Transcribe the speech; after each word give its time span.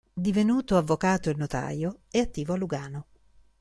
Divenuto 0.15 0.77
avvocato 0.77 1.29
e 1.29 1.35
notaio 1.35 1.99
è 2.09 2.17
attivo 2.21 2.53
a 2.53 2.57
Lugano. 2.57 3.05